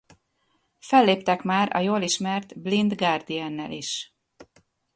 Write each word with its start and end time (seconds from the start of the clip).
Felléptek 0.79 1.41
már 1.43 1.75
a 1.75 1.79
jól 1.79 2.01
ismert 2.01 2.59
Blind 2.61 2.93
Guardiannel 2.93 3.71
is. 3.71 4.15